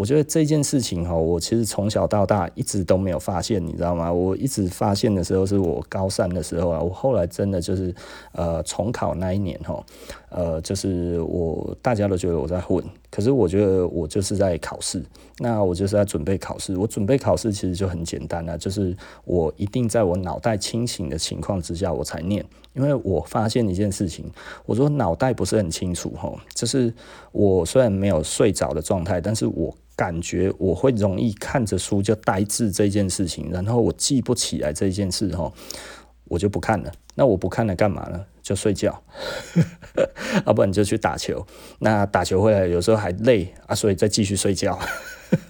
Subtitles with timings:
[0.00, 4.10] 我觉得这件事情哈，我其实从小到大一直都没有发现，你知道吗？
[4.10, 7.94] 我一直发现的时候是我高三的时候啊，我后来真的就是
[8.32, 9.84] 呃重考那一年哈，
[10.30, 15.04] 呃就是我大家都觉得我在混，可是我觉得我就是在考试，
[15.38, 16.74] 那我就是在准备考试。
[16.78, 18.96] 我准备考试其实就很简单啊，就是
[19.26, 22.42] 我一定在我脑袋清醒的情况之下我才念，
[22.72, 24.24] 因为我发现一件事情，
[24.64, 26.90] 我说脑袋不是很清楚哈，就是
[27.32, 29.76] 我虽然没有睡着的状态，但是我。
[30.00, 35.52] 感觉我会容易看着书就呆滞这件事情，然后我记不起来这件事哈，
[36.24, 36.90] 我就不看了。
[37.16, 38.24] 那我不看了干嘛呢？
[38.40, 38.98] 就睡觉，
[40.46, 41.46] 要 不然就去打球。
[41.80, 44.78] 那打球回来有时候还累啊，所以再继续睡觉。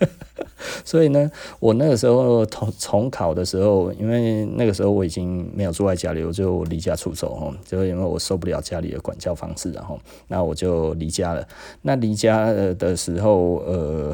[0.84, 1.30] 所以呢，
[1.60, 11.46] 我那个时候重重考的时候，因为那个时候我已经没有住在家里，我就离家出走哈，就因为我受不了家里的管教方式，然后那我就离家了。
[11.82, 14.12] 那离家的时候，呃。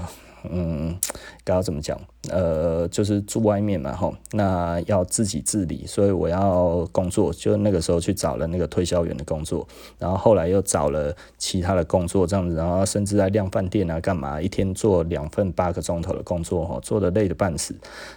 [0.50, 0.98] 嗯，
[1.44, 2.00] 该要怎么讲？
[2.30, 9.66] 呃，就是住外面嘛，吼，那要自己自理，所以我要工作，就那个时候去找了那个推销员的工作，
[9.98, 17.74] 然后后来又找了其他的工作，这样子，然后甚至在量饭店啊，干嘛，一天做两份八个钟头的工作，吼，做的累得半死，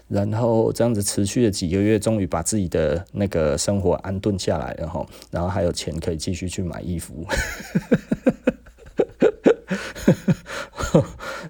[0.07, 7.25] 然后这样子持续了几个月，终于把自己的那个生活安顿下来了，吼，然后还有钱可以继续去买衣服。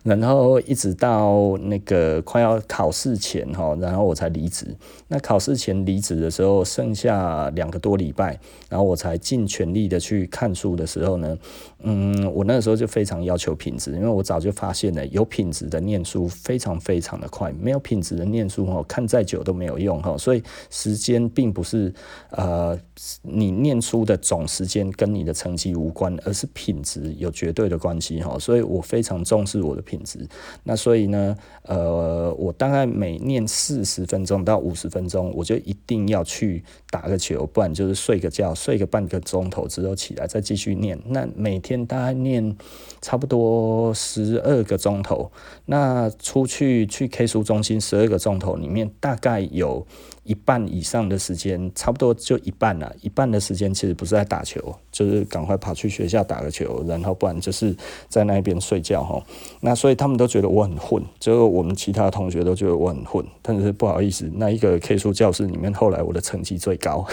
[0.04, 4.68] 然后一直到那个快要考试前哈，然后我才离职。
[5.08, 11.38] 那考试前离职的时候，剩下两个多礼拜，然后我才尽全力的去看书的时候呢，
[11.80, 20.16] 嗯，我那个时候就非常要求品质，因为我早就发现了，有品质的念书非常非常的快，没有品质的念书哈，看再久都没有用哈。
[20.18, 21.92] 所以时间并不是
[22.30, 22.78] 呃
[23.24, 28.38] 你念书的总时间跟你的成绩无关，而是品质有绝对的关系哈。
[28.38, 30.28] 所以我非常重视我的品质。
[30.64, 41.00] 那所以呢，呃，我大概每念四十分钟到五十分钟，我就一定要去打个球，不然就是睡个觉，睡个半个钟头之后起来再继续念。
[41.08, 42.56] 那每天大概念
[43.02, 45.32] 差不多十二个钟头，
[45.66, 49.88] 那出去去 K 书中心十二个钟头里面，大概有。
[50.30, 52.96] 一半以上的时间，差不多就一半了。
[53.02, 57.76] 一半的时间其实不是在打球，就是赶快跑去学校打个球，然后不然就是
[58.08, 59.20] 在那边睡觉哈。
[59.62, 63.26] 那所以他们都觉得我很混，就我们其他同学都觉得我很混。
[63.42, 67.04] 但是不好意思，那一个 K 书教室里面，后来我的成绩最高，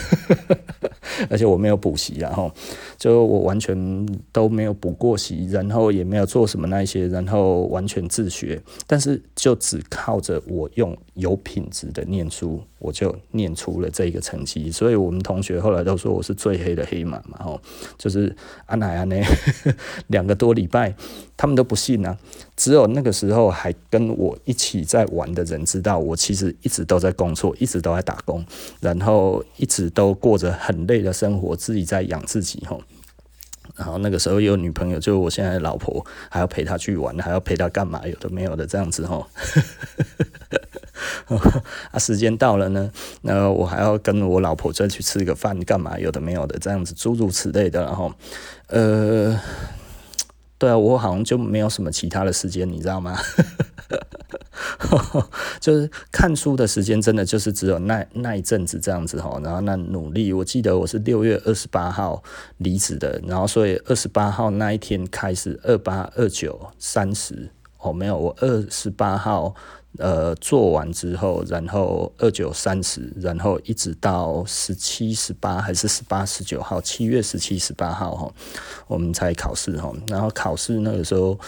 [1.31, 2.53] 而且我没有补习，然后
[2.99, 8.63] 就我完全都没有补过习，然后也没有做什么那些，然后完全自学。
[8.87, 13.06] 但是就只靠着我用有品质的念书，我就。
[13.07, 17.61] 就念出了这一个成绩，所以我们同学后来都说我是最黑的黑马嘛，吼，
[17.97, 18.35] 就是
[18.67, 19.17] 安奶安呢，
[20.09, 20.93] 两个多礼拜，
[21.37, 22.19] 他们都不信啊，
[22.57, 28.45] 只有那个时候还跟我一起在玩的人知道，我其实一直都在工作，一直都在打工，
[28.81, 32.83] 然后一直都过着很累的生活，自己在养自己，吼。
[33.77, 38.01] 然后那个时候有女朋友，就我现在的老婆，还要陪她去玩，还要陪她干嘛？
[38.07, 39.27] 有的没有的这样子吼。
[41.91, 42.91] 啊，时间到了呢，
[43.23, 45.99] 那我还要跟我老婆再去吃个饭，干嘛？
[45.99, 47.83] 有的没有的这样子，诸如此类的。
[47.83, 48.13] 然后，
[48.69, 49.39] 呃，
[50.59, 53.19] 对啊，我好像就没有什么其他的时间，你知道吗？
[55.61, 59.39] 就是看书的时间，真的就是只有那那一阵子这样子哈。
[59.43, 62.23] 然后那努力，我记得我是六月二十八号
[62.59, 67.49] 离职的，然后所以二十八号那一天开始，二八二九三十
[67.79, 69.55] 哦，没有，我二十八号
[69.99, 78.33] 呃做完之后，然后二九三十，然后一直到十七十八还是十八十九号，七月十七十八号哈，
[78.87, 79.93] 我们才考试哈。
[80.09, 81.39] 然后考试那个时候。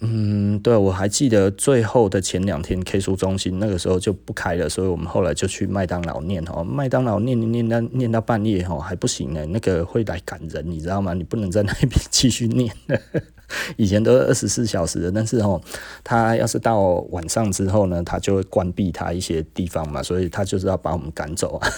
[0.00, 6.64] 嗯，对，我还记得最后的前两天，K 书中心那个时候就不开了，所以我们后来就去麦当劳念哦。
[6.64, 11.12] 麦当劳念念念到念到半夜哦，还不行呢，那个会来赶人，你知道吗？
[11.12, 12.74] 你不能在那边继续念。
[13.76, 15.60] 以前都是二十四小时的，但是哦，
[16.02, 16.80] 他要是到
[17.10, 21.68] 晚上之后呢，他就会关闭他一些地方嘛，所以他就是要把我们赶走啊。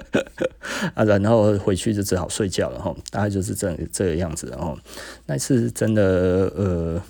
[0.96, 4.76] 啊，然后回去就只好睡觉了哈，大概就是这这个样子哦。
[5.26, 6.02] 那次真的
[6.56, 7.02] 呃。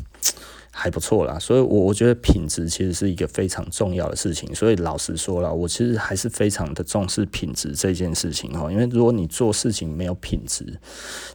[0.77, 4.53] 还不错啦，所以，我我觉得品质其实是一个非常重要的事情。
[4.53, 8.71] 所以，老实说了，我其实还是非常的重视品质这件事情哈。
[8.73, 10.81] 因为如果你做事情没有品质，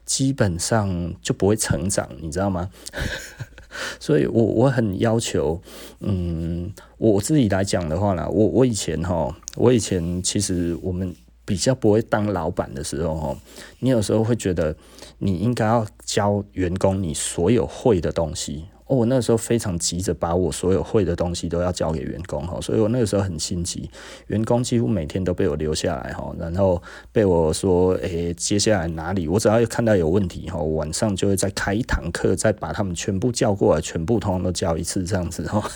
[0.06, 2.70] 基本上就不会成长，你知道吗？
[3.98, 5.62] 所以我我很要求，
[6.02, 11.16] 嗯，我自己来讲的话呢，我我以前哈，我以前其实我们
[11.46, 13.38] 比较不会当老板的时候哈，
[13.80, 14.76] 你有时候会觉得
[15.20, 18.66] 你应该要教员工你所有会的东西。
[18.90, 23.88] 哦，我那时候非常急着把我所有会的东西都要交给员工哈，所以我那个时候很心急，
[24.28, 26.82] 员工几乎每天都被我留下来哈，然后
[27.12, 35.64] 被我说，诶、接下来哪里，我只要看到有问题哈，晚上就会再开一堂课，再把他们全部叫过来，全部通通都教一次这样子哈。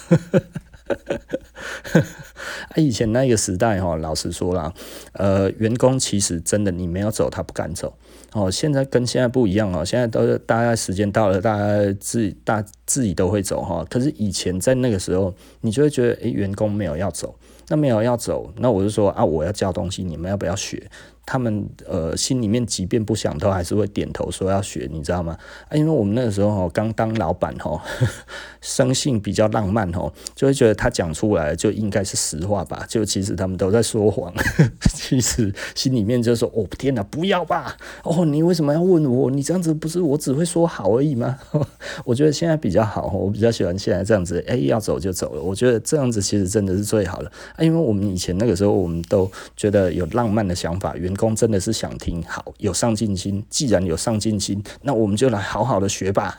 [1.94, 4.74] 啊，以前那个时代哈，老实说啦，
[5.12, 7.96] 呃，员工其实真的你没有走，他不敢走。
[8.34, 13.86] 哦，现在跟现在不一样哦，现在都是大概时间到了，大家自己大自己都会走哈。
[13.90, 17.36] 可是以前在那个时候，你就会觉得，诶，员工没有要走，
[17.70, 20.90] 那没有要走，那我就说啊，我要教东西，你们要不要学？
[21.26, 25.38] 他们呃心里面即便不想，都还是会点头说要学，你知道吗？
[25.70, 27.80] 啊，因为我们那个时候哦刚当老板哦，
[28.60, 34.34] 生性比较浪漫哦，就会觉得他讲出来就应该是实话吧，就其实他们都在说谎，
[34.94, 39.30] 其实心里面就说哦天哪，不要吧，哦你为什么要问我？
[39.30, 41.38] 你这样子不是我只会说好而已吗？
[42.06, 53.44] 我觉得现在比较好，我比较喜欢现在这样子，哎要走就走了，我觉得这样子其实真的是最好的啊，因为我们以前那个时候我们都觉得有浪漫的想法，员工真的是想听好，有上进心。
[53.50, 56.38] 既然有上进心，那我们就来好好的学吧。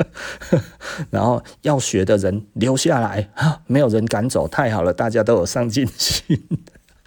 [1.10, 3.30] 然后要学的人留下来，
[3.66, 6.38] 没有人赶走，太好了，大家都有上进心。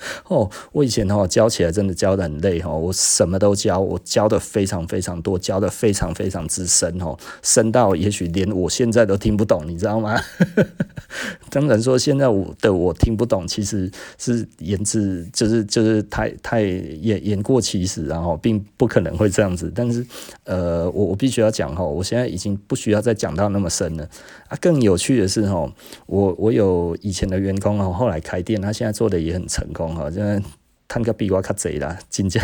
[0.27, 10.19] 哦，我以前哦教起来真的教得很累哦，我什么都教，我教的非常非常多，教的非常非常之深哦，深到也许连我现在都听不懂，你知道吗？
[11.49, 19.71] 当然说现在我的我听不懂，其实是言之就是就是太太言言过其实，然后并不可能会这样子。
[19.73, 20.05] 但是
[20.45, 24.03] 呃，我我必须要讲哈，我现在已经不需要再讲到那么深了
[24.47, 24.57] 啊。
[24.59, 25.71] 更有趣的是哈，
[26.07, 29.92] 我我有以前的员工哦，后来开店，他现在做的也很成功。
[29.95, 30.41] 好，现在
[30.87, 32.39] 贪个比我卡贼啦，真的，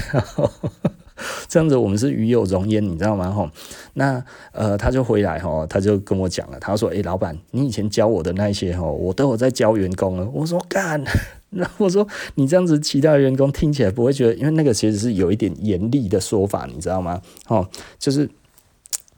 [1.47, 3.29] 这样子我们是鱼有荣焉，你知道吗？
[3.31, 3.49] 吼，
[3.93, 11.03] 那呃，他就回来吼，他就跟我讲了，他说：“诶、老板，你以前教我的那些吼，我都有在教员工了。”我说：“干。”
[11.51, 17.21] 那我说：“你这样子，其他员工听起来不会觉得，因为那个其实是有一点严厉的说法，你知道吗？
[17.47, 17.67] 哦，
[17.97, 18.29] 就是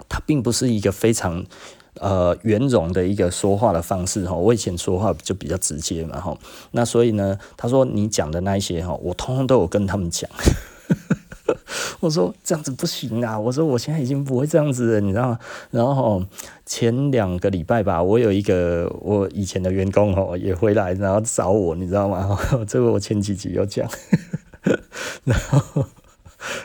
[0.09, 1.45] 他并不是一个非常。”
[1.99, 6.37] 呃，圆融的一个说话的方式哈，我以前说话就比较直接嘛哈，
[6.71, 10.29] 那所以呢，他说你讲的那一些哈，我通通都有跟他们讲。
[11.99, 15.39] 我说这样子不行啊，我说我现在已经不会这样子了，你知道吗？
[15.69, 16.23] 然后
[16.65, 22.39] 前两个礼拜吧，我有一个我以前的员工哦也回来，然后找我，你知道吗？
[22.67, 23.87] 这个我前几集有讲，
[25.25, 25.85] 然后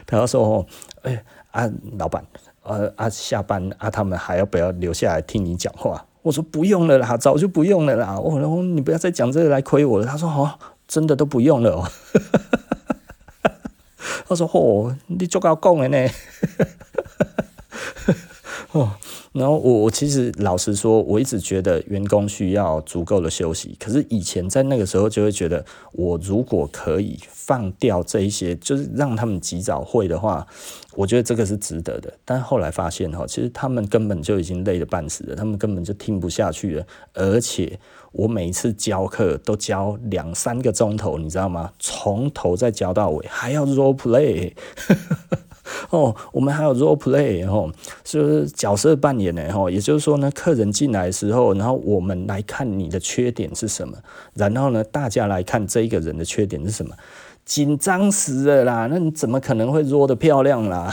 [0.06, 0.66] 他说哦，
[1.02, 1.68] 哎啊，
[1.98, 2.24] 老板。
[2.66, 6.04] 呃啊，下班啊，他们还要不要留下来听你讲话？
[6.22, 8.18] 我说不用了啦，早就不用了啦。
[8.18, 10.06] 我说你不要再讲这个来亏我了。
[10.06, 10.58] 他说哦，
[10.88, 11.88] 真的都不用了哦。
[14.28, 16.08] 他说哦，你就搞讲的呢。
[18.72, 18.90] 哦，
[19.32, 23.76] 然后我我其实老实说，我一直觉得员工需要足够的休息。
[23.78, 30.46] 可是以前在那个时候就会觉得，我如果可以放掉这一些，就是让他们及早会的话。
[30.96, 36.86] 我觉得这个是值得的，但后来发现哈，其实他们根本就已经累得半死了，他们根本就听不下去了。
[37.12, 37.78] 而且
[38.12, 41.70] 我每一次教课都教两三个钟头，你知道吗？
[41.78, 44.52] 从头再教到尾，还要 role play
[45.90, 47.70] 哦，我们还有 role play 哦，
[48.02, 49.70] 就是角色扮演呢哈。
[49.70, 53.98] 也就是说呢，客人进来的时候，然后我们来看你的缺点是什么，
[54.34, 56.94] 然后呢，大家来看这一个人的缺点是什么。
[57.46, 58.86] 紧张死了啦！
[58.90, 60.92] 那你怎么可能会 role 得漂亮啦？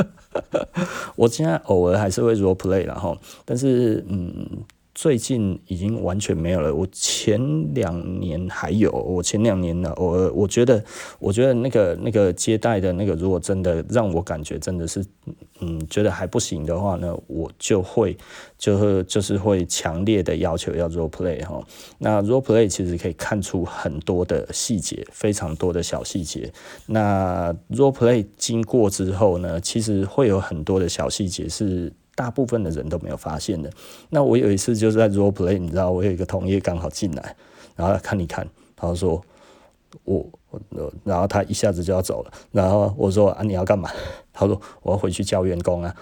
[1.16, 3.16] 我现在偶尔还是会弱 play 啦哈，
[3.46, 4.46] 但是嗯。
[4.94, 6.72] 最近已经完全没有了。
[6.72, 7.40] 我前
[7.72, 10.84] 两年还有，我前两年呢，偶尔我觉得，
[11.18, 15.02] 我觉得那个那个接待的那个，如果真的让我感觉真的是，
[15.62, 18.14] 嗯，觉得还不行的话呢，我就会
[18.58, 21.64] 就会就是会强烈的要求要 role play 哈。
[21.98, 26.52] 那 role play 其实可以看出很多的细节，非常多的小细节。
[26.86, 31.92] 那 role play 经过之后呢，其实会有很多的小细节是。
[32.14, 33.70] 大部分的人都没有发现的。
[34.10, 37.34] 那我有一次就是在 role play，你知道，我有一个同业刚好进来，
[37.74, 39.20] 然后看一看，他说
[40.04, 43.90] 我，我，然后他一下子就要走了，然后我说啊，你要干嘛？
[44.32, 45.94] 他说我要回去教员工啊，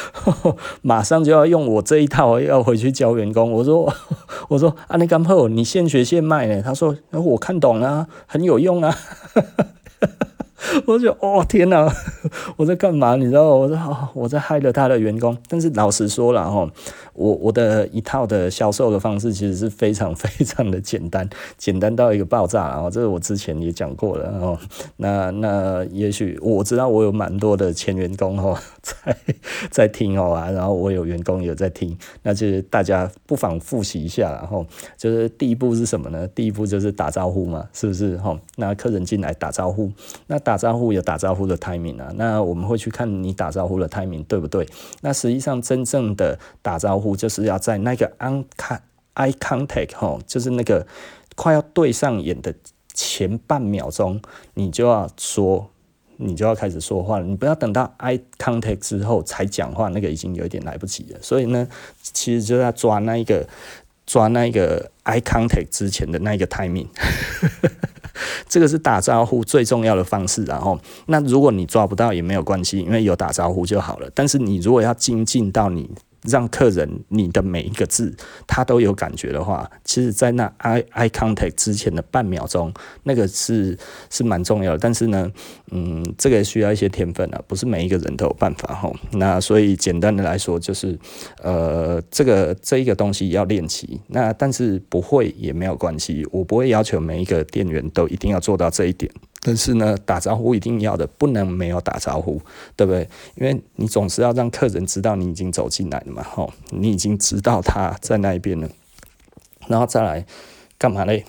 [0.82, 3.50] 马上就要用我这一套要回去教员工。
[3.50, 3.92] 我说
[4.48, 5.30] 我说啊，你干嘛？
[5.48, 6.62] 你现学现卖呢？
[6.62, 8.96] 他说我看懂了啊，很有用啊。
[10.86, 11.92] 我就哦天哪，
[12.56, 13.16] 我在干嘛？
[13.16, 13.78] 你知道我在
[14.14, 15.36] 我在害了他的员工。
[15.48, 16.70] 但是老实说了哈，
[17.14, 22.68] 我我的一套的销售的方式其实是非常 非常的简单，简单到一个爆炸。
[22.68, 24.30] 然后这个我之前也讲过了。
[24.40, 24.58] 哦
[24.96, 29.16] 那那也许我知道我有蛮多的前员工哦在
[29.70, 34.30] 在听哦啊，然后我有员工有在听，那就是大家不妨复习一下。
[34.32, 36.26] 然后就是第一步是什么呢？
[36.28, 38.38] 第一步就是打招呼嘛，是不是哈？
[38.56, 39.90] 那客人进来打招呼，
[40.26, 44.68] 那打招呼有打招呼的 timing 啊，那我们会去看你打招呼的 timing 对不对？
[45.00, 50.86] 那实际上真正的打招呼就是要在那个 eye contact 哈，就是那个
[51.34, 52.54] 快要对上眼的
[52.92, 54.20] 前半秒钟，
[54.54, 55.70] 你就要说，
[56.18, 61.18] 你就要开始说话了，你不要等到 eye contact 之后才讲话，那个已经有一点来不及了。
[61.22, 61.66] 所以呢，
[62.02, 63.48] 其实就要抓那一个
[64.06, 66.88] 抓那一个 eye contact 之前的那个 timing。
[68.48, 74.10] 这个是打招呼最重要的方式，然后那如果你抓不到也没有关系，因为有打招呼就好了。
[74.14, 75.90] 但是你如果要精进到你。
[76.22, 78.14] 让客人你的每一个字
[78.46, 82.72] 他都有感觉的话，其实，在那 eye eye contact 之前的半秒钟，
[83.04, 83.78] 那个是
[84.10, 84.78] 是蛮重要的。
[84.78, 85.30] 但是呢，
[85.70, 88.92] 嗯，这个需要一些天分啊，不是每一个人都有办法哈。
[89.12, 90.98] 那所以简单的来说，就是
[91.42, 94.00] 呃，这个这一个东西要练习。
[94.08, 99.10] 那但是不会也没有关系，我不会要求每一个店员都一定要做到这一点。
[99.42, 102.40] 但是呢，打招呼一定要的，不能没有打招呼，
[102.76, 103.08] 对不对？
[103.36, 108.68] 因为你总是要让客人知道你已经走进来了嘛，吼，你已经知道他在那一边了，
[109.66, 110.26] 然后再来
[110.76, 111.24] 干嘛嘞？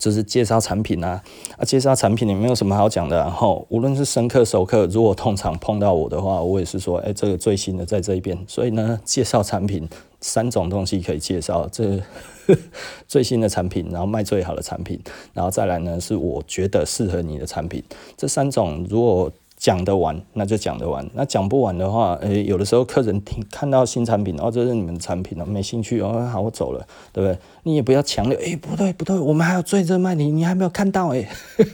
[0.00, 1.22] 就是介绍产品啊，
[1.56, 9.88] 啊，介绍产品也没有什么好讲的，然后无论是生客熟客，如果通常碰到我的话，我也是说，哎，这个最新的在这一边，所以呢，介绍产品
[10.20, 12.00] 三种东西可以介绍，这
[13.06, 14.98] 最新的产品，然后卖最好的产品，
[15.34, 17.84] 然后再来呢，是我觉得适合你的产品，
[18.16, 19.30] 这三种如果。
[19.60, 21.06] 讲得完，那就讲得完。
[21.12, 27.38] 那讲不完的话，诶、有的时候客人听看到新产品，哦，这是你们的产品哦，没兴趣哦，好，我走了，对不对？
[27.64, 31.66] 你也不要强留，诶、不对不对，我们还有最热卖你，你还没有看到诶、欸。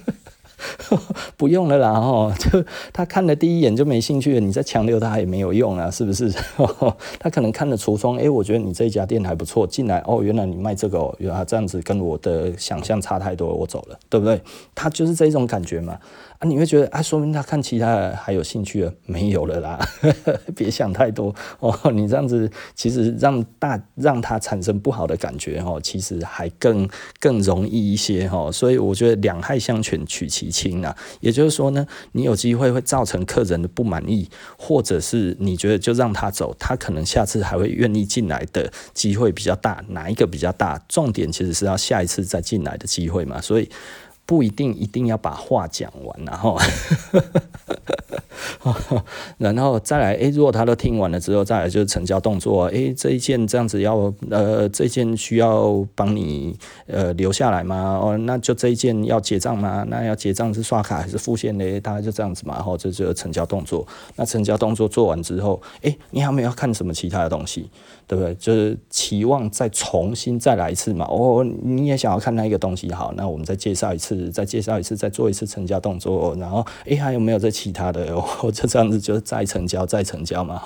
[1.37, 6.33] 不用了啦，哈，就他看了第一眼就没兴趣了，你再强留他也没有用啊，是不是？
[7.21, 14.41] 他可能看了橱窗，诶，我觉得你这家店还不错，进来哦，原来你卖这个，哦，原来这样子跟我的想象差太多，我走了，对不对？
[14.75, 15.99] 他就是这种感觉嘛。
[16.39, 19.79] 啊，你会觉得啊，说明他看其他还有兴趣了，没有了啦，
[20.55, 21.75] 别想太多哦。
[21.93, 26.89] 你这样子其实让大让他产生不好的感觉哦，其实还更
[27.19, 28.51] 更容易一些哦。
[28.53, 34.29] 所以我觉得两害相权取其轻啊，也就是说呢，你有机会会造成客人的不满意，
[34.59, 40.79] 或者是你觉得就让他走，他可能下次还会愿意进来的机会比较大，哪一个比较大？
[40.87, 43.71] 重点其实是要下一次再进来的机会嘛，所以。
[44.27, 46.59] 不一定一定要把话讲完，然后，
[49.39, 58.01] 然后再来，诶，如果他都听完了之后，再来就是成交动作，诶，这一件这样子要，呃，这一件需要帮你，呃，留下来吗？
[58.03, 59.87] 哦，那就这一件要结账吗？
[59.89, 61.81] 那要结账是刷卡还是付现呢？
[61.81, 63.87] 大概就这样子嘛，然后这就是成交动作。
[64.17, 67.71] 那成交动作做完之后，诶，你还没有看什么其他的东西？
[68.07, 68.35] 对不对？
[68.37, 71.05] 就是期望再重新再来一次嘛。
[71.07, 76.35] 哦，你也想要看那一个东西，好，那我们再介绍一次，再介绍一次，再做一次成交动作。
[76.37, 78.15] 然后，诶，还有没有这其他的？
[78.15, 80.63] 哦，就这样子，就是再成交，再成交嘛。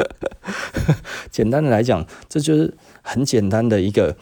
[1.30, 2.72] 简单的来讲，这就是
[3.02, 4.16] 很简单的一个。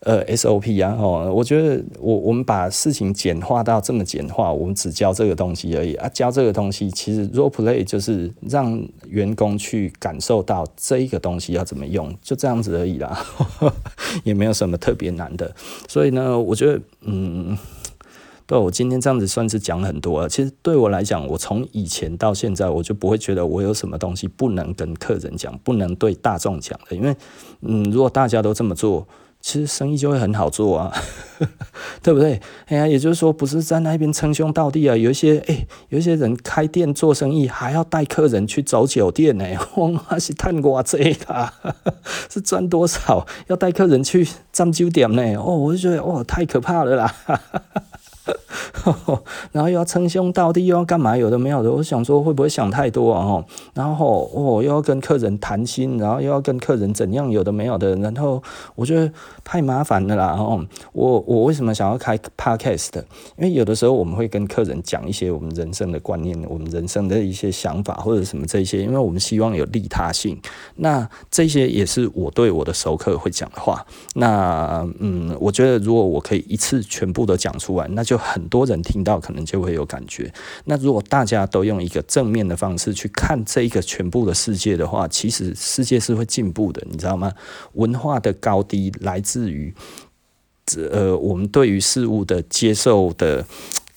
[0.00, 6.08] 呃，SOP 啊，哦，我觉得我我们把事情简化到这么简化，我们只教这个东西而已啊。
[6.10, 13.74] 教这个东西，其实 role play 就是让员工去感受到这一个东西要怎么用，就这样子而已啦，呵 呵
[14.22, 15.52] 也没有什么特别难的。
[15.88, 17.58] 所以呢，我觉得，嗯，
[18.46, 20.28] 对，我今天这样子算是讲很多了。
[20.28, 27.16] 其实对我来讲，我从以前到现在，我就不会觉得我有什么东西不能跟客人讲，不能对大众讲的，因为，
[27.62, 29.04] 嗯，如果大家都这么做。
[29.40, 30.92] 其实生意就会很好做啊，
[32.02, 32.40] 对不对？
[32.66, 34.96] 哎呀，也就是说，不是在那边称兄道弟啊。
[34.96, 39.44] 有一些哎，有一些人开店做生意，还要带客人去走酒店呢。
[39.76, 41.54] 哇，是赚多少啊？
[42.28, 43.26] 是赚多少？
[43.46, 45.22] 要带客人去占酒店呢？
[45.36, 47.14] 哦，我就觉得哇，太可怕了啦！
[49.52, 51.16] 然后又要称兄道弟，又要干嘛？
[51.16, 53.44] 有的没有的，我想说会不会想太多啊？
[53.74, 57.30] 然后哦，又要跟客人谈心，然后又要跟客人怎样？
[57.30, 58.42] 有的没有的，然后
[58.74, 59.10] 我觉得
[59.42, 60.36] 太麻烦了啦。
[60.38, 62.90] 哦，我我为什么想要开 podcast？
[63.36, 70.38] 因为有的时候我们会跟客人讲一些我们人生的观念，我们人生的一些想法或者什么这些，因为我们希望有利他性。
[70.76, 73.84] 那这些也是我对我的熟客会讲的话。
[74.14, 78.17] 那嗯，我觉得如果我可以一次全部都讲出来，那就。
[78.18, 80.30] 很多人听到可能就会有感觉。
[80.64, 87.32] 那如果大家都用一个正面的方式去看这一个全部的世界的话，其实世界是会进步的，你知道吗？
[87.74, 89.72] 文化的高低来自于，
[90.90, 93.46] 呃，我们对于事物的接受的。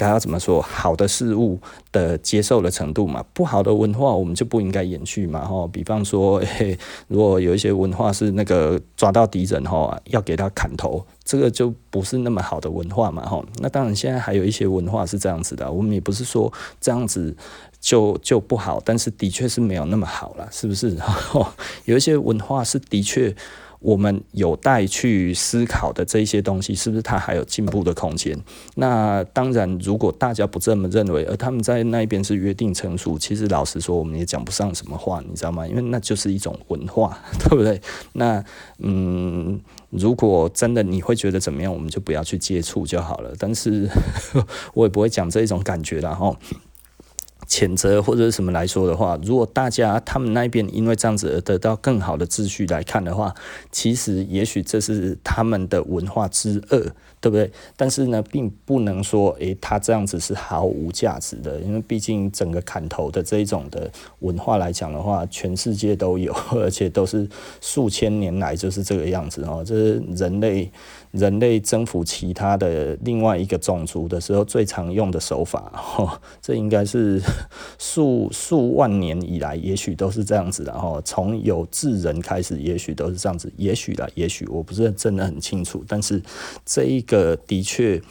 [0.02, 0.60] 该要怎么说？
[0.60, 1.60] 好的事物
[1.92, 5.46] 的接受的程度嘛，不好的文化我们就不应该延续嘛。
[5.46, 6.76] 哈，比方说， 嘿，
[7.08, 13.24] 如果有一些文化是那个抓到敌人哈，要给他砍头，这个就不是那么好的文化嘛。
[13.24, 17.38] 哈，那当然现在还有一些文化是这样子的，我们也不是说这样子
[17.80, 20.98] 就就不好，但是的确是没有那么好了，是不是？
[21.86, 23.36] 有一些文化是的确。
[23.82, 28.38] 我们有待去思考的这一些东西，是不是它还有进步的空间？
[28.76, 35.68] 那当然，如果大家不这么认为，而他们在那边是约定成熟，其实老实说，我们也讲不上什么话，你知道吗？
[35.68, 37.82] 因为那就是一种文化， 对不对？
[38.14, 38.44] 那
[38.78, 39.60] 嗯，
[39.90, 43.34] 如果真的你会觉得怎么样，我们就不要去接触就好了。
[43.40, 43.90] 但是
[44.76, 46.38] 我也不会讲这一种感觉了哈。
[47.52, 53.36] 谴责或者是什么来说的话，如果大家他们那边因为这样子而得到更好的秩序来看的话，
[53.70, 56.80] 其实也许这是他们的文化之恶，
[57.20, 57.52] 对不对？
[57.76, 67.28] 但是呢，并不能说，诶，他这样子是毫无价值的，因为毕竟整个砍头的这一种的文化来讲的话，全世界都有，而且都是
[67.60, 70.72] 数千年来就是这个样子哦，这是人类。
[71.12, 77.22] 人类征服其他的另外一个种族的时候最常用的手法，哈，这应该是
[77.78, 86.22] 数数万年以来，也许都是这样子的，哈，从有智人开始，也许都是这样子，也许啦，也许我不是真的很清楚，但是
[86.66, 88.02] 这一个的确，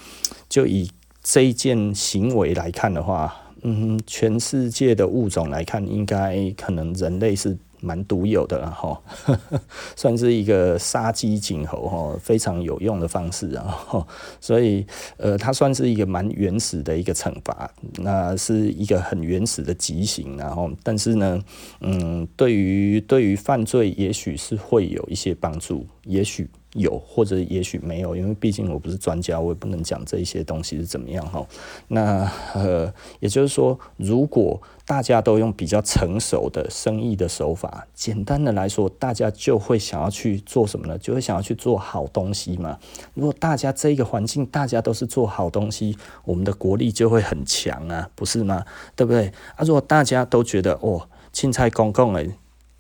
[0.49, 0.91] 就以
[1.23, 7.57] 这一件行为来看的话，嗯，全世界的物种来看，应该可能人类是。
[7.81, 9.01] 蛮独有的了哈，
[9.97, 14.07] 算是一个杀鸡儆猴哈，非常有用的方式啊，
[14.41, 21.43] 所以呃，它算是一个蛮原始的一个惩罚，那是一个很原始的极刑，然后但是呢，
[21.81, 26.49] 嗯，对于对于犯罪，也许是会有一些帮助，也许。
[26.75, 31.45] 有或者也许没有，因为毕竟我不是专家，我也不能讲这一些东西是怎么样哈。
[31.89, 40.97] 那呃，也就是说，如果大家都用比较成熟的生意的手法，简单的来说，大家就会想要去做什么呢？
[40.99, 42.79] 就会想要去做好东西嘛。
[43.15, 48.65] 如果大家这一个环境，大家都是做好东西，我们的国力就会很强啊，不是吗？
[48.95, 49.27] 对不对？
[49.57, 52.31] 啊，如果大家都觉得哦，青菜公共诶，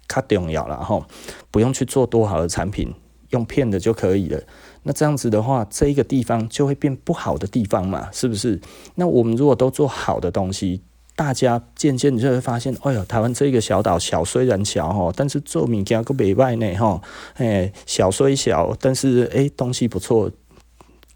[0.08, 1.04] 较重要了哈，
[1.50, 2.92] 不用去做多好的产品。
[3.30, 4.40] 用骗的就可以了，
[4.82, 8.60] 那这样子的话，这一个地方就会变不好的地方嘛，是不是？
[8.94, 10.82] 那我们如果都做好的东西，
[11.16, 17.00] 大家渐渐就会发现，哎呦，台湾这个小岛小虽然小哈，但是做物件个袂歹呢哈，
[17.34, 20.30] 哎，小虽小，但是哎，东西不错。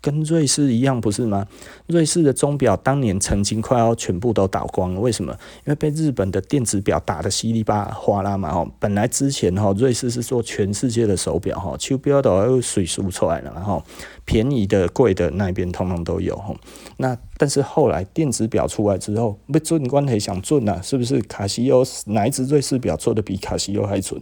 [0.04, 1.46] 跟瑞士一样，不是吗？
[1.86, 5.32] 瑞士的钟表当年曾经快要全部都倒光了，为什么？
[5.64, 8.52] 因为被日本的电子表打得稀里巴哗啦嘛。
[8.52, 13.82] 哈，本来之前哈，瑞士是做全世界的手表哈，手表都要水输出来了，然后
[14.26, 16.54] 便宜的、贵的那边通通都有哈。
[16.98, 21.18] 那但是后来电子表出来之后，不准关系想准啊，是不是？
[21.22, 24.20] 卡西欧哪一只瑞士表做的比卡西欧还准？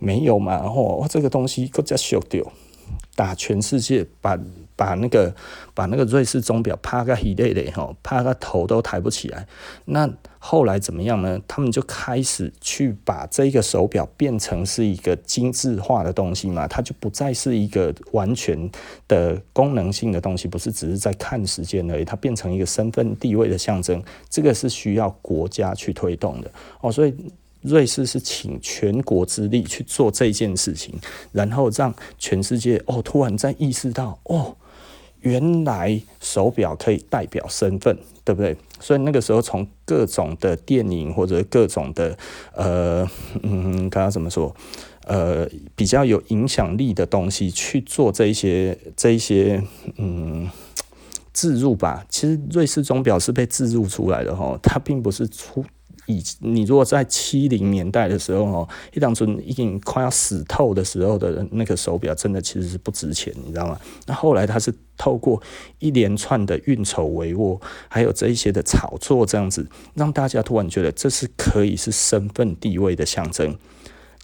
[0.00, 0.58] 没有嘛？
[0.68, 2.44] 吼，哇，这个东西更加小掉，
[3.14, 4.36] 打全世界把。
[4.80, 5.34] 把那个
[5.74, 9.46] 把那个瑞士钟表拍个一累累哈，拍个头都抬不起来。
[9.84, 11.38] 那后来怎么样呢？
[11.46, 18.70] 他们就开始去把这个手表变成是一个精致化的东西嘛，它就不再是一个完全
[19.06, 24.02] 的功能性的东西，不是只是在看时间而已，它变成一个身份地位的象征。
[24.30, 27.14] 这个是需要国家去推动的哦，所以。
[27.62, 30.94] 瑞士是请全国之力去做这件事情，
[31.30, 34.56] 然后让全世界哦突然在意识到哦，
[35.22, 38.56] 原来手表可以代表身份，对不对？
[38.78, 42.16] 所以那个时候从各种的电影或者各种的
[42.54, 43.08] 呃
[43.42, 44.54] 嗯，刚刚怎么说？
[45.06, 49.62] 呃，比较有影响力的东西去做这一些这一些
[49.96, 50.48] 嗯
[51.32, 52.06] 置入吧。
[52.08, 55.64] 其实瑞士钟表是被置入出来的哈，它并不是出。
[56.10, 63.78] 以你如果在七零年代的时候哦，一当初已经快要死透的时候的那个手表，真的其实是不值钱，你知道吗？
[64.06, 65.40] 那后来它是透过
[65.78, 73.56] 一连串的运筹帷幄，还有这一些的炒作，这样子让大家突然觉得这是可以是身份地位的象征。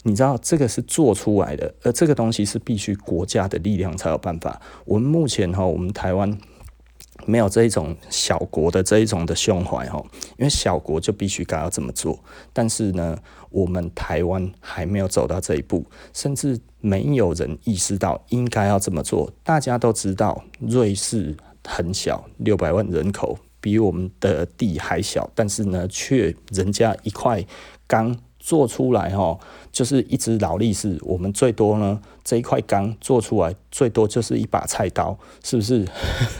[0.03, 4.61] 你知道这个是做出来的，而这个东西是必须国家的力量才有办法。
[4.85, 6.38] 我们目前哈，我们台湾。
[7.27, 10.03] 没有这一种小国的这一种的胸怀哈，
[10.39, 12.19] 因为小国就必须该要这么做。
[12.53, 13.19] 但是呢，
[13.51, 15.85] 我们台湾还没有走到这一步，
[16.15, 19.31] 甚至没有人意识到应该要这么做。
[19.43, 21.37] 大家都知道瑞士
[21.67, 27.45] 很小，六百万人口，比我们的地还小，但是呢，却人家一块
[27.87, 29.37] 钢做出来哈，
[29.72, 35.85] 就是一只劳力士，我们最多呢这一块钢做出来最多就是一把菜刀，是不是？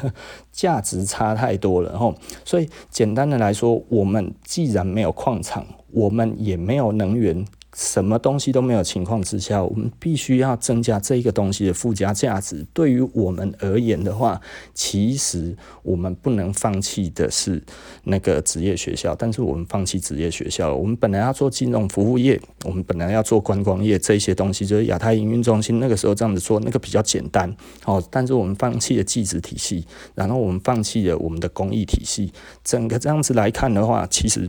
[0.53, 2.15] 价值差太多了哈，
[2.45, 7.45] 所以简单的来说，我们既然没有矿场，我们也没有能源。
[7.79, 12.67] 什么东西都没有情况之下，我们必须要增加这个东西的附加价值。
[12.73, 14.41] 对于我们而言的话，
[14.73, 17.63] 其实我们不能放弃的是
[18.05, 20.75] 那个职业学校，但是我们放弃职业学校。
[20.75, 27.55] 我们本来要做金融服务业，我们本来要做观光业，这些东西就是亚太营运中心那个时候这样子做，那个比较简单。
[27.85, 29.85] 哦，但是我们放弃了技职体系，
[30.15, 32.33] 然后我们放弃了我们的工艺体系，
[32.65, 34.49] 整个这样子来看的话，其实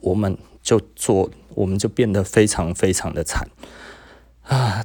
[0.00, 1.28] 我们就做。
[1.58, 3.48] 我们就变得非常非常的惨！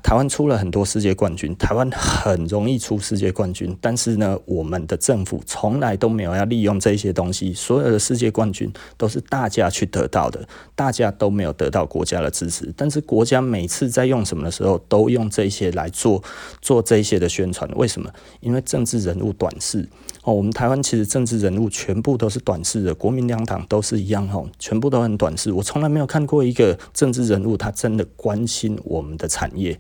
[0.03, 7.53] 台湾出了很多世界冠军，台湾很容易出世界冠军，但是呢，我们的政府从来都没有要利用这些东西。
[7.53, 12.71] 所有的世界冠军都是大家去得到的，大家都没有得到国家的支持。
[12.75, 16.21] 但是国家每次在用什么的时候，都用这些来做
[16.61, 17.67] 做这些的宣传。
[17.75, 18.11] 为什么？
[18.41, 19.87] 因为政治人物短视。
[20.25, 25.51] 哦，我们台湾其实政治人物全部都是短视的，国民两党都是一样，哦，全部都很短视。
[25.51, 29.77] 我从来没有看过一个政治人物，他真的关心我们的产业，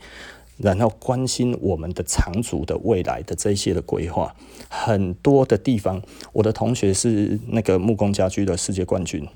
[0.57, 4.35] 然后关心我们的长足的未来的这些的规划。
[4.69, 9.27] 很多的地方，我的同学是那个木工家居的世界冠军。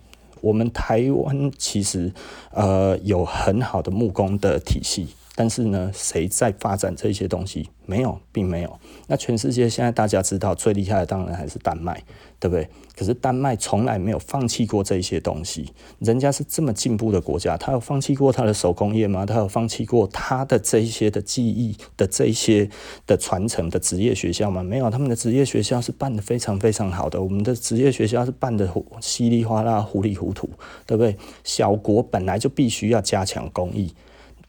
[0.42, 2.14] 我们台湾其实
[2.52, 5.08] 呃有很好的木工的体系。
[5.40, 7.70] 但是呢，谁在发展这些东西？
[7.86, 8.80] 没有，并没有。
[9.06, 12.04] 那全世界现在大家知道最厉害的当然还是丹麦，
[12.40, 12.68] 对不对？
[12.98, 15.72] 可是丹麦从来没有放弃过这些东西。
[16.00, 19.28] 人家是这么进步的国家，他有放弃过他的手工业吗？
[19.28, 22.68] 他有放弃过他的这一些的技艺的这一些
[23.06, 24.64] 的传承的职业学校吗？
[24.64, 27.22] 没有，他们的职业学校是办得非常非常好的。
[27.22, 28.68] 我们的职业学校是办得
[29.00, 30.50] 稀里哗啦、糊里糊涂，
[30.88, 31.16] 对不对？
[31.44, 33.94] 小国本来就必须要加强工艺。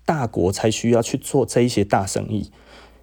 [0.09, 2.51] 大国才需要去做这一些大生意，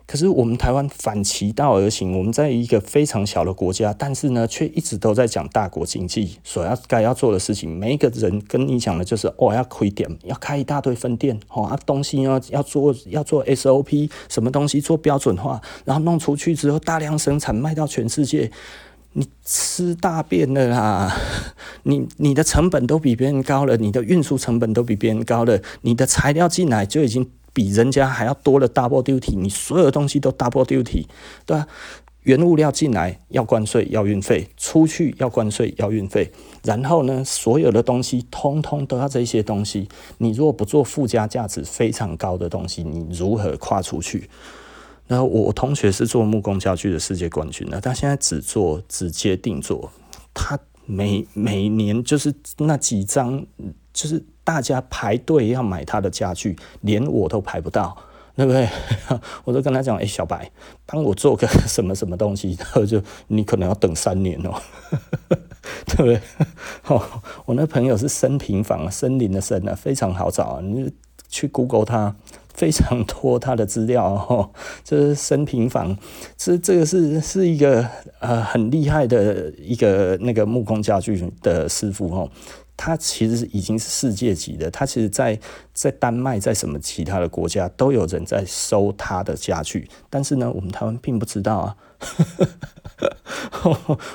[0.08, 7.70] 可是我们台湾反其道而行，我们在一个非常小的国家，但是呢，却一直都在讲大国经济所要该要做的事情。
[7.70, 18.52] 每一个人跟你讲的就是哦，要亏点，要开一大堆分店，哦，啊，东西要要做要做 SOP，什么东西做标准化，然后弄出去之后大量生产卖到全世界。
[19.18, 21.18] 你吃大便了啦！
[21.84, 31.06] 你你的成本都比别人高了，你的运输成本都比别人高了，你的材料进来就已经比人家还要多了 double duty，你所有东西都 double duty，
[31.46, 31.68] 对吧？
[32.24, 36.30] 原物料进来要关税要运费，出去要关税要运费，
[36.64, 44.30] 然后呢，所有的东西通通都要这些东西，你如果不做附加价值非常高的东西，你如何跨出去？
[45.08, 49.92] 然后我同学是做木工家具的世界冠军，那他现在只做直接定做，
[50.34, 53.46] 他每每年就是那几张，
[53.94, 57.96] 就是大家排队要买他的家具，连我都排不到，
[58.36, 58.68] 对不对？
[59.46, 60.52] 我都跟他讲，哎、小白，
[60.88, 64.60] 帮我做个什么什么东西，然后就你可能要等三年哦，
[65.86, 66.22] 对不对？
[66.88, 67.02] 哦，
[67.46, 70.92] 我那朋友是森平房，森林的森啊，非常好找啊，你
[71.30, 72.16] 去 Google 他。
[72.56, 74.50] 非常多他的资料 哦，
[74.84, 75.96] 这是生平房，
[76.38, 77.88] 这这个是是一个
[78.20, 82.30] 呃很厉害的一个那个木工家具的师傅哦，
[82.78, 85.40] 他其实已经是世界级的，他其实在
[85.74, 91.76] 在丹麦在什么其他的国家都有人在收他的家具，但是呢，我们台湾并不知道啊。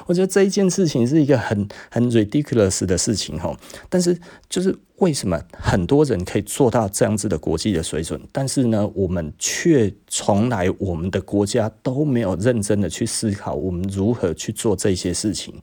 [0.06, 3.54] 我觉得这一件事情是一个很很 ridiculous 的事情哈，
[3.88, 4.16] 但是
[4.48, 15.54] 就是为什么很多人可以做到这样子的国际的水准，但是呢，我们却从来我们的国家都没有认真的去思考我们如何去做这些事情。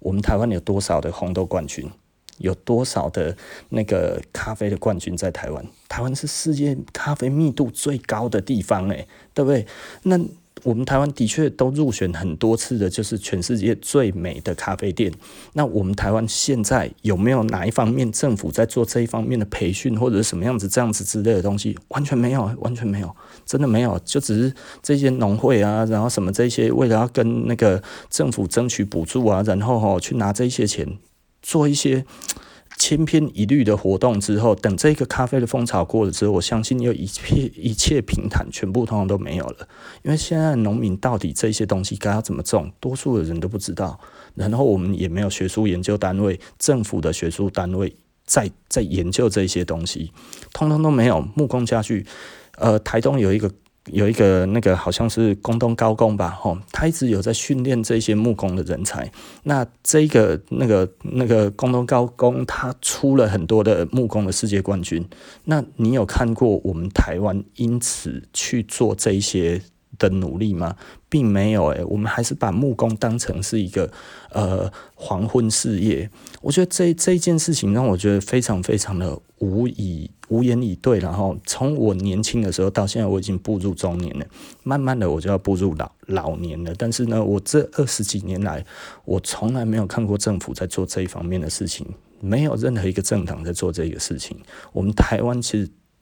[0.00, 1.90] 我们台湾有多少的红豆冠军？
[2.38, 3.36] 有多少的
[3.68, 5.64] 那个咖啡的冠军在台湾？
[5.88, 9.64] 台湾是世界咖啡密度最高的地方诶，对不对？
[10.02, 10.18] 那
[10.62, 15.12] 我们台湾的确都入选很多次的，就是全世界最美的咖啡店。
[15.52, 21.76] 那我们台湾现在有没有哪一方面政府在做这一方面的培训，或者是什么样子这样子之类的东西？
[21.88, 23.14] 完全没有，完全没有，
[23.44, 24.00] 真的没有。
[24.04, 30.86] 就只是这些农会啊，然后什么这些，为了要跟那个政府争取补助啊，然后吼去拿这些钱
[31.42, 32.06] 做一些。
[32.86, 39.66] 千篇一律的活动之后，等这个咖啡的风潮过了之后，我相信又一切一切平坦，全部通通都没有了。
[40.02, 43.98] 因为现在农民到底这些东西该要怎么种，多数的人都不知道。
[44.34, 50.12] 然后我们也没有学术研究单位、政府的学术单位在在研究这些东西，
[50.52, 51.26] 通通都没有。
[51.34, 52.04] 木工家具，
[52.58, 53.50] 呃，台东有一个
[53.90, 59.10] 有一个那个好像是宫东高工吧，吼，他一直有在训练这些木工的人才。
[59.42, 65.06] 那这个那个那个宫东高工，他出了很多的木工的世界冠军。
[65.44, 69.60] 那你有看过我们台湾因此去做这一些
[69.98, 70.76] 的努力吗？
[71.08, 73.90] 并没有诶，我们还是把木工当成是一个
[74.30, 76.10] 呃黄昏事业。
[76.42, 80.98] 我觉得这这件事情让我觉得非常非常的无以无言以对。
[80.98, 84.26] 然后从我年轻的时候到现在，我已经步入中年了，
[84.64, 86.74] 慢慢的我就要步入老老年了。
[86.76, 88.64] 但是呢，我这二十几年来，
[89.04, 91.86] 我从来没有看过政府在做这一方面的事情，
[92.20, 94.36] 没有任何一个政党在做这个事情。
[94.72, 95.70] 我们台湾其实